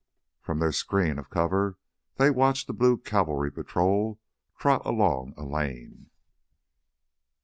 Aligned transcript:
From 0.41 0.57
their 0.57 0.71
screen 0.71 1.19
of 1.19 1.29
cover 1.29 1.77
they 2.15 2.31
watched 2.31 2.67
a 2.67 2.73
blue 2.73 2.97
cavalry 2.97 3.51
patrol 3.51 4.19
trot 4.57 4.83
along 4.83 5.35
a 5.37 5.43
lane. 5.43 6.09